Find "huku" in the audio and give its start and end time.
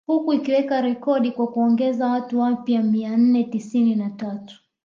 0.07-0.33